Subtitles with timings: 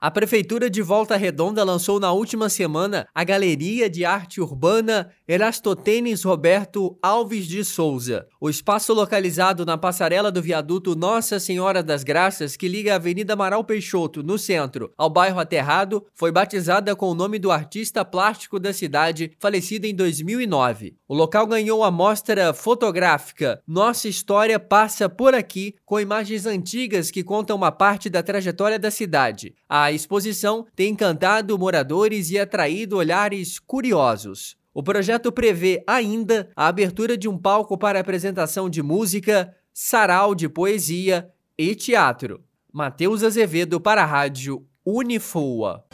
[0.00, 6.22] A Prefeitura de Volta Redonda lançou na última semana a Galeria de Arte Urbana Erastotenes
[6.22, 8.24] Roberto Alves de Souza.
[8.40, 13.32] O espaço localizado na passarela do viaduto Nossa Senhora das Graças, que liga a Avenida
[13.32, 18.60] Amaral Peixoto, no centro, ao bairro Aterrado, foi batizada com o nome do artista plástico
[18.60, 20.94] da cidade, falecido em 2009.
[21.08, 27.24] O local ganhou a mostra fotográfica Nossa História Passa Por Aqui, com imagens antigas que
[27.24, 29.54] contam uma parte da trajetória da cidade.
[29.68, 34.56] A exposição tem encantado moradores e atraído olhares curiosos.
[34.72, 40.48] O projeto prevê ainda a abertura de um palco para apresentação de música, sarau de
[40.48, 42.42] poesia e teatro.
[42.72, 45.84] Matheus Azevedo para a Rádio Unifoa.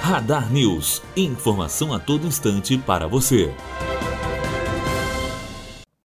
[0.00, 1.02] Radar News.
[1.14, 3.52] Informação a todo instante para você.